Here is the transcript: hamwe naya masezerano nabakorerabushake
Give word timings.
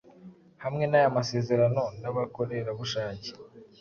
hamwe 0.63 0.83
naya 0.91 1.15
masezerano 1.17 1.83
nabakorerabushake 2.01 3.29